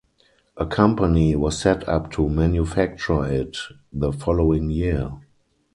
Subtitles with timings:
[0.57, 3.55] A company was set up to manufacture it
[3.93, 5.11] the following year.